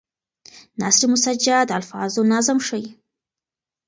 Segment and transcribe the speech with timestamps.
[0.81, 2.87] نثر مسجع د الفاظو نظم ښيي.